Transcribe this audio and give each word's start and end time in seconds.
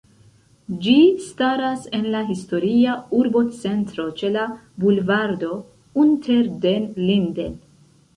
Ĝi 0.83 0.93
staras 1.25 1.83
en 1.97 2.07
la 2.15 2.21
historia 2.29 2.95
urbocentro 3.17 4.05
ĉe 4.21 4.31
la 4.37 4.45
bulvardo 4.85 5.51
Unter 6.05 6.49
den 6.65 6.89
Linden. 7.11 7.55